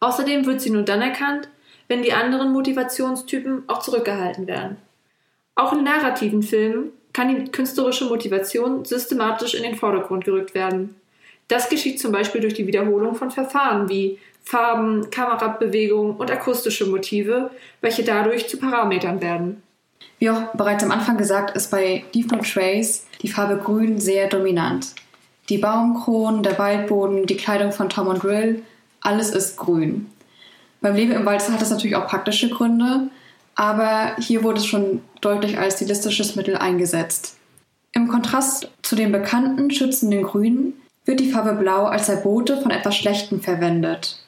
Außerdem 0.00 0.46
wird 0.46 0.60
sie 0.60 0.70
nur 0.70 0.82
dann 0.82 1.02
erkannt, 1.02 1.48
wenn 1.88 2.02
die 2.02 2.12
anderen 2.12 2.52
Motivationstypen 2.52 3.64
auch 3.68 3.80
zurückgehalten 3.80 4.46
werden. 4.46 4.76
Auch 5.54 5.72
in 5.72 5.84
narrativen 5.84 6.42
Filmen 6.42 6.92
kann 7.12 7.34
die 7.34 7.50
künstlerische 7.50 8.04
Motivation 8.04 8.84
systematisch 8.84 9.54
in 9.54 9.62
den 9.62 9.76
Vordergrund 9.76 10.24
gerückt 10.24 10.54
werden. 10.54 10.96
Das 11.48 11.68
geschieht 11.68 12.00
zum 12.00 12.12
Beispiel 12.12 12.40
durch 12.40 12.54
die 12.54 12.66
Wiederholung 12.66 13.14
von 13.14 13.30
Verfahren 13.30 13.88
wie 13.88 14.18
Farben, 14.42 15.10
Kamerabewegung 15.10 16.16
und 16.16 16.30
akustische 16.30 16.86
Motive, 16.86 17.50
welche 17.80 18.04
dadurch 18.04 18.48
zu 18.48 18.58
Parametern 18.58 19.20
werden. 19.22 19.62
Wie 20.18 20.30
auch 20.30 20.52
bereits 20.54 20.84
am 20.84 20.90
Anfang 20.90 21.16
gesagt, 21.16 21.56
ist 21.56 21.70
bei 21.70 22.04
Deep 22.14 22.30
No 22.32 22.38
Trace 22.38 23.06
die 23.22 23.28
Farbe 23.28 23.56
Grün 23.56 23.98
sehr 23.98 24.28
dominant. 24.28 24.94
Die 25.48 25.58
Baumkronen, 25.58 26.42
der 26.42 26.58
Waldboden, 26.58 27.26
die 27.26 27.36
Kleidung 27.36 27.72
von 27.72 27.88
Tom 27.88 28.08
und 28.08 28.24
Will, 28.24 28.62
alles 29.06 29.30
ist 29.30 29.56
grün. 29.56 30.06
Beim 30.80 30.94
Leben 30.94 31.12
im 31.12 31.24
Wald 31.24 31.48
hat 31.48 31.60
das 31.60 31.70
natürlich 31.70 31.96
auch 31.96 32.06
praktische 32.06 32.48
Gründe, 32.50 33.08
aber 33.54 34.16
hier 34.18 34.42
wurde 34.42 34.58
es 34.58 34.66
schon 34.66 35.00
deutlich 35.20 35.58
als 35.58 35.76
stilistisches 35.76 36.36
Mittel 36.36 36.56
eingesetzt. 36.56 37.36
Im 37.92 38.08
Kontrast 38.08 38.70
zu 38.82 38.94
den 38.94 39.12
bekannten 39.12 39.70
schützenden 39.70 40.22
Grünen 40.22 40.74
wird 41.06 41.20
die 41.20 41.30
Farbe 41.30 41.54
Blau 41.54 41.86
als 41.86 42.06
der 42.06 42.16
Bote 42.16 42.60
von 42.60 42.70
etwas 42.70 42.96
Schlechtem 42.96 43.40
verwendet. 43.40 44.22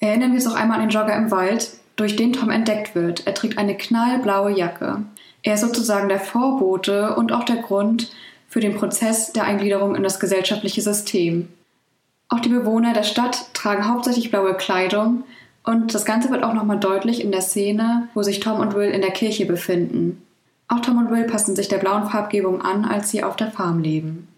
Erinnern 0.00 0.32
wir 0.32 0.36
uns 0.36 0.46
auch 0.46 0.56
einmal 0.56 0.80
an 0.80 0.88
den 0.88 0.90
Jogger 0.90 1.16
im 1.16 1.30
Wald, 1.30 1.70
durch 1.96 2.16
den 2.16 2.32
Tom 2.32 2.50
entdeckt 2.50 2.94
wird. 2.94 3.26
Er 3.26 3.34
trägt 3.34 3.58
eine 3.58 3.76
knallblaue 3.76 4.56
Jacke. 4.56 5.02
Er 5.42 5.54
ist 5.54 5.60
sozusagen 5.60 6.08
der 6.08 6.20
Vorbote 6.20 7.14
und 7.16 7.32
auch 7.32 7.44
der 7.44 7.56
Grund 7.56 8.10
für 8.48 8.60
den 8.60 8.76
Prozess 8.76 9.32
der 9.32 9.44
Eingliederung 9.44 9.94
in 9.94 10.02
das 10.02 10.20
gesellschaftliche 10.20 10.80
System. 10.80 11.48
Auch 12.28 12.40
die 12.40 12.50
Bewohner 12.50 12.92
der 12.92 13.04
Stadt 13.04 13.54
tragen 13.54 13.88
hauptsächlich 13.88 14.30
blaue 14.30 14.54
Kleidung, 14.54 15.24
und 15.68 15.94
das 15.94 16.06
Ganze 16.06 16.30
wird 16.30 16.44
auch 16.44 16.54
nochmal 16.54 16.80
deutlich 16.80 17.22
in 17.22 17.30
der 17.30 17.42
Szene, 17.42 18.08
wo 18.14 18.22
sich 18.22 18.40
Tom 18.40 18.58
und 18.58 18.74
Will 18.74 18.88
in 18.88 19.02
der 19.02 19.10
Kirche 19.10 19.44
befinden. 19.44 20.22
Auch 20.66 20.80
Tom 20.80 20.96
und 20.96 21.10
Will 21.10 21.24
passen 21.24 21.54
sich 21.56 21.68
der 21.68 21.76
blauen 21.76 22.08
Farbgebung 22.08 22.62
an, 22.62 22.86
als 22.86 23.10
sie 23.10 23.22
auf 23.22 23.36
der 23.36 23.50
Farm 23.50 23.82
leben. 23.82 24.28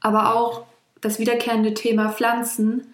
Aber 0.00 0.34
auch 0.34 0.64
das 1.00 1.20
wiederkehrende 1.20 1.74
Thema 1.74 2.10
Pflanzen 2.10 2.88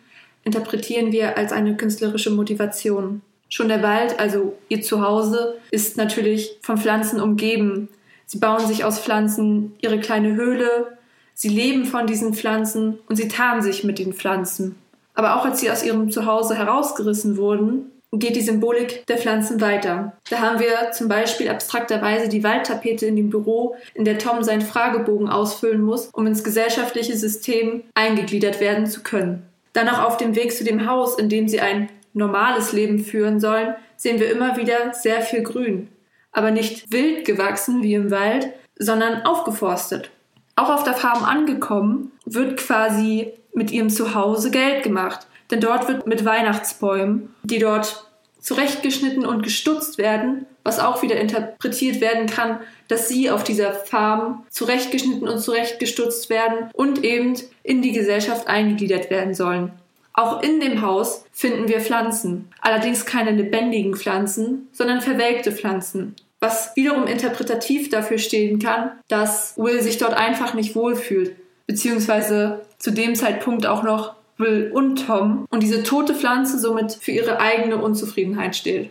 interpretieren 0.44 1.12
wir 1.12 1.38
als 1.38 1.50
eine 1.50 1.76
künstlerische 1.76 2.30
Motivation. 2.30 3.22
Schon 3.48 3.68
der 3.68 3.82
Wald, 3.82 4.20
also 4.20 4.54
ihr 4.68 4.82
Zuhause, 4.82 5.56
ist 5.70 5.96
natürlich 5.96 6.58
von 6.60 6.76
Pflanzen 6.76 7.22
umgeben. 7.22 7.88
Sie 8.26 8.38
bauen 8.38 8.66
sich 8.66 8.84
aus 8.84 8.98
Pflanzen 8.98 9.74
ihre 9.80 9.98
kleine 9.98 10.34
Höhle, 10.34 10.97
sie 11.38 11.48
leben 11.48 11.84
von 11.84 12.08
diesen 12.08 12.34
Pflanzen 12.34 12.98
und 13.08 13.14
sie 13.14 13.28
tarnen 13.28 13.62
sich 13.62 13.84
mit 13.84 14.00
den 14.00 14.12
Pflanzen. 14.12 14.74
Aber 15.14 15.36
auch 15.36 15.44
als 15.44 15.60
sie 15.60 15.70
aus 15.70 15.84
ihrem 15.84 16.10
Zuhause 16.10 16.56
herausgerissen 16.56 17.36
wurden, 17.36 17.92
geht 18.12 18.34
die 18.34 18.40
Symbolik 18.40 19.06
der 19.06 19.18
Pflanzen 19.18 19.60
weiter. 19.60 20.14
Da 20.30 20.40
haben 20.40 20.58
wir 20.58 20.90
zum 20.92 21.08
Beispiel 21.08 21.48
abstrakterweise 21.48 22.28
die 22.28 22.42
Waldtapete 22.42 23.06
in 23.06 23.16
dem 23.16 23.30
Büro, 23.30 23.76
in 23.94 24.04
der 24.04 24.18
Tom 24.18 24.42
seinen 24.42 24.62
Fragebogen 24.62 25.28
ausfüllen 25.28 25.82
muss, 25.82 26.08
um 26.12 26.26
ins 26.26 26.42
gesellschaftliche 26.42 27.16
System 27.16 27.84
eingegliedert 27.94 28.60
werden 28.60 28.86
zu 28.86 29.02
können. 29.02 29.44
Dann 29.74 29.88
auch 29.88 30.02
auf 30.02 30.16
dem 30.16 30.34
Weg 30.34 30.52
zu 30.52 30.64
dem 30.64 30.88
Haus, 30.88 31.18
in 31.18 31.28
dem 31.28 31.46
sie 31.46 31.60
ein 31.60 31.88
normales 32.14 32.72
Leben 32.72 32.98
führen 32.98 33.38
sollen, 33.38 33.76
sehen 33.96 34.18
wir 34.18 34.30
immer 34.32 34.56
wieder 34.56 34.92
sehr 34.92 35.20
viel 35.20 35.42
Grün. 35.42 35.88
Aber 36.32 36.50
nicht 36.50 36.90
wild 36.90 37.24
gewachsen 37.24 37.82
wie 37.82 37.94
im 37.94 38.10
Wald, 38.10 38.48
sondern 38.76 39.22
aufgeforstet. 39.22 40.10
Auch 40.58 40.70
auf 40.70 40.82
der 40.82 40.94
Farm 40.94 41.22
angekommen, 41.22 42.10
wird 42.24 42.56
quasi 42.56 43.32
mit 43.54 43.70
ihrem 43.70 43.90
Zuhause 43.90 44.50
Geld 44.50 44.82
gemacht. 44.82 45.28
Denn 45.52 45.60
dort 45.60 45.86
wird 45.86 46.08
mit 46.08 46.24
Weihnachtsbäumen, 46.24 47.32
die 47.44 47.60
dort 47.60 48.10
zurechtgeschnitten 48.40 49.24
und 49.24 49.42
gestutzt 49.42 49.98
werden, 49.98 50.46
was 50.64 50.80
auch 50.80 51.00
wieder 51.00 51.14
interpretiert 51.14 52.00
werden 52.00 52.26
kann, 52.26 52.58
dass 52.88 53.06
sie 53.08 53.30
auf 53.30 53.44
dieser 53.44 53.72
Farm 53.72 54.46
zurechtgeschnitten 54.50 55.28
und 55.28 55.38
zurechtgestutzt 55.38 56.28
werden 56.28 56.70
und 56.72 57.04
eben 57.04 57.34
in 57.62 57.80
die 57.80 57.92
Gesellschaft 57.92 58.48
eingegliedert 58.48 59.10
werden 59.10 59.34
sollen. 59.34 59.70
Auch 60.12 60.42
in 60.42 60.58
dem 60.58 60.82
Haus 60.82 61.24
finden 61.30 61.68
wir 61.68 61.80
Pflanzen. 61.80 62.50
Allerdings 62.60 63.06
keine 63.06 63.30
lebendigen 63.30 63.94
Pflanzen, 63.94 64.66
sondern 64.72 65.02
verwelkte 65.02 65.52
Pflanzen. 65.52 66.16
Was 66.40 66.76
wiederum 66.76 67.06
interpretativ 67.06 67.90
dafür 67.90 68.18
stehen 68.18 68.58
kann, 68.58 68.92
dass 69.08 69.54
Will 69.56 69.82
sich 69.82 69.98
dort 69.98 70.14
einfach 70.14 70.54
nicht 70.54 70.76
wohlfühlt. 70.76 71.36
Beziehungsweise 71.66 72.64
zu 72.78 72.90
dem 72.90 73.14
Zeitpunkt 73.14 73.66
auch 73.66 73.82
noch 73.82 74.14
Will 74.38 74.70
und 74.72 75.06
Tom 75.06 75.46
und 75.50 75.62
diese 75.62 75.82
tote 75.82 76.14
Pflanze 76.14 76.58
somit 76.58 76.92
für 76.92 77.10
ihre 77.10 77.40
eigene 77.40 77.76
Unzufriedenheit 77.76 78.54
steht. 78.54 78.90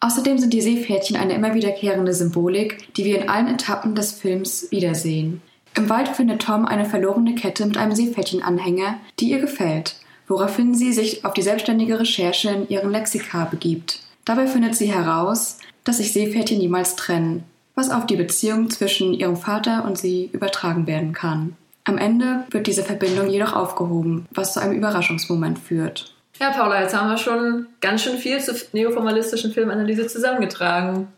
Außerdem 0.00 0.38
sind 0.38 0.52
die 0.52 0.62
Seepferdchen 0.62 1.16
eine 1.16 1.34
immer 1.34 1.54
wiederkehrende 1.54 2.12
Symbolik, 2.12 2.92
die 2.94 3.04
wir 3.04 3.20
in 3.20 3.28
allen 3.28 3.46
Etappen 3.46 3.94
des 3.94 4.12
Films 4.12 4.66
wiedersehen. 4.70 5.42
Im 5.76 5.88
Wald 5.88 6.08
findet 6.08 6.42
Tom 6.42 6.66
eine 6.66 6.86
verlorene 6.86 7.34
Kette 7.34 7.64
mit 7.66 7.76
einem 7.76 7.94
Seepferdchenanhänger, 7.94 8.98
die 9.20 9.30
ihr 9.30 9.38
gefällt, 9.38 9.96
woraufhin 10.26 10.74
sie 10.74 10.92
sich 10.92 11.24
auf 11.24 11.34
die 11.34 11.42
selbstständige 11.42 12.00
Recherche 12.00 12.50
in 12.50 12.68
ihren 12.68 12.90
Lexika 12.90 13.44
begibt. 13.44 14.00
Dabei 14.24 14.46
findet 14.46 14.74
sie 14.74 14.92
heraus, 14.92 15.58
dass 15.84 15.98
sich 15.98 16.12
Seepferdchen 16.12 16.58
niemals 16.58 16.96
trennen, 16.96 17.44
was 17.74 17.90
auf 17.90 18.06
die 18.06 18.16
Beziehung 18.16 18.70
zwischen 18.70 19.12
ihrem 19.14 19.36
Vater 19.36 19.84
und 19.84 19.98
sie 19.98 20.30
übertragen 20.32 20.86
werden 20.86 21.12
kann. 21.12 21.56
Am 21.84 21.98
Ende 21.98 22.44
wird 22.50 22.66
diese 22.66 22.84
Verbindung 22.84 23.28
jedoch 23.28 23.54
aufgehoben, 23.54 24.26
was 24.30 24.52
zu 24.52 24.60
einem 24.60 24.74
Überraschungsmoment 24.74 25.58
führt. 25.58 26.14
Ja, 26.40 26.50
Paula, 26.50 26.82
jetzt 26.82 26.94
haben 26.96 27.10
wir 27.10 27.18
schon 27.18 27.66
ganz 27.80 28.02
schön 28.02 28.18
viel 28.18 28.40
zur 28.40 28.54
neoformalistischen 28.72 29.52
Filmanalyse 29.52 30.06
zusammengetragen. 30.06 31.08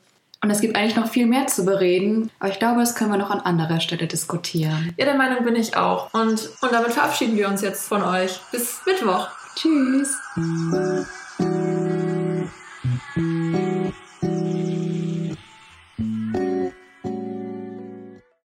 Und 0.43 0.51
es 0.51 0.61
gibt 0.61 0.77
eigentlich 0.77 0.97
noch 0.97 1.09
viel 1.09 1.25
mehr 1.25 1.47
zu 1.47 1.65
bereden, 1.65 2.31
aber 2.39 2.51
ich 2.51 2.59
glaube, 2.59 2.81
das 2.81 2.95
können 2.95 3.11
wir 3.11 3.17
noch 3.17 3.31
an 3.31 3.41
anderer 3.41 3.81
Stelle 3.81 4.07
diskutieren. 4.07 4.93
Ja, 4.99 5.07
der 5.07 5.15
Meinung 5.15 5.43
bin 5.43 5.57
ich 5.57 5.75
auch. 5.75 6.13
Und, 6.13 6.51
und 6.61 6.73
damit 6.73 6.93
verabschieden 6.93 7.37
wir 7.37 7.49
uns 7.49 7.63
jetzt 7.63 7.89
von 7.89 8.03
euch. 8.03 8.39
Bis 8.53 8.81
Mittwoch. 8.85 9.29
Tschüss. 9.57 10.19